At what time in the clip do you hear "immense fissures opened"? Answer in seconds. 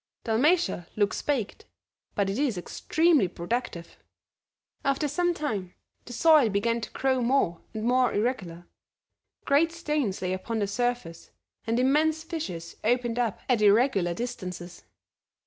11.79-13.19